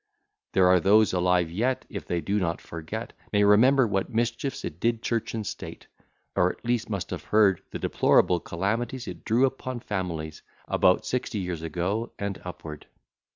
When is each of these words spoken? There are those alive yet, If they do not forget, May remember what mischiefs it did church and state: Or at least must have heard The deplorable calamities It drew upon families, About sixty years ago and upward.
There 0.53 0.65
are 0.67 0.79
those 0.79 1.13
alive 1.13 1.51
yet, 1.51 1.85
If 1.87 2.07
they 2.07 2.21
do 2.21 2.39
not 2.39 2.59
forget, 2.59 3.13
May 3.31 3.43
remember 3.43 3.85
what 3.85 4.11
mischiefs 4.11 4.65
it 4.65 4.79
did 4.79 5.03
church 5.03 5.35
and 5.35 5.45
state: 5.45 5.85
Or 6.35 6.49
at 6.51 6.65
least 6.65 6.89
must 6.89 7.11
have 7.11 7.25
heard 7.25 7.61
The 7.69 7.77
deplorable 7.77 8.39
calamities 8.39 9.07
It 9.07 9.23
drew 9.23 9.45
upon 9.45 9.79
families, 9.81 10.41
About 10.67 11.05
sixty 11.05 11.37
years 11.37 11.61
ago 11.61 12.13
and 12.17 12.41
upward. 12.43 12.87